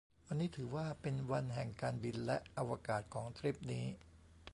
[0.25, 3.85] วันนี้ถือว่าเป็นวันแห่งการบินและอวกาศของทริปนี้